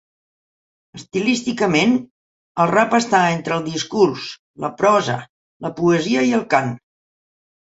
[0.99, 1.93] Estilísticament,
[2.63, 4.25] el rap està entre el discurs,
[4.65, 5.19] la prosa,
[5.69, 6.75] la poesia i el cant.